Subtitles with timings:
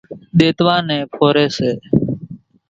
[0.39, 1.69] ۮيتوا نين ڦوري سي